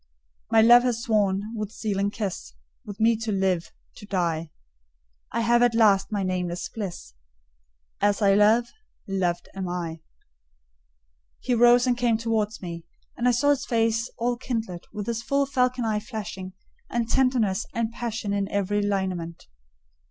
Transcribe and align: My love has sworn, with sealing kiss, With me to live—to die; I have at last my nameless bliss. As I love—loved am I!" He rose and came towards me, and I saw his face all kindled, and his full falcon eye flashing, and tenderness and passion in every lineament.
My 0.49 0.61
love 0.63 0.81
has 0.81 1.03
sworn, 1.03 1.43
with 1.55 1.71
sealing 1.71 2.09
kiss, 2.09 2.53
With 2.83 2.99
me 2.99 3.15
to 3.17 3.31
live—to 3.31 4.05
die; 4.07 4.49
I 5.31 5.41
have 5.41 5.61
at 5.61 5.75
last 5.75 6.11
my 6.11 6.23
nameless 6.23 6.67
bliss. 6.69 7.13
As 8.01 8.19
I 8.19 8.33
love—loved 8.33 9.49
am 9.53 9.69
I!" 9.69 9.99
He 11.39 11.53
rose 11.53 11.85
and 11.85 11.95
came 11.95 12.17
towards 12.17 12.63
me, 12.63 12.83
and 13.15 13.27
I 13.27 13.31
saw 13.31 13.51
his 13.51 13.67
face 13.67 14.09
all 14.17 14.37
kindled, 14.37 14.87
and 14.91 15.05
his 15.05 15.21
full 15.21 15.45
falcon 15.45 15.85
eye 15.85 15.99
flashing, 15.99 16.53
and 16.89 17.07
tenderness 17.07 17.67
and 17.71 17.91
passion 17.91 18.33
in 18.33 18.49
every 18.49 18.81
lineament. 18.81 19.45